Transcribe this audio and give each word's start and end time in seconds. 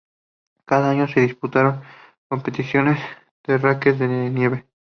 Cada 0.65 0.89
año 0.89 1.07
se 1.07 1.19
disputan 1.19 1.83
competiciones 2.27 2.99
de 3.45 3.59
raquetas 3.59 3.99
de 3.99 4.31
nieve. 4.31 4.65